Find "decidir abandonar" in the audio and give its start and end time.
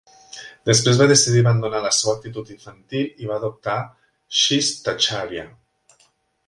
1.11-1.81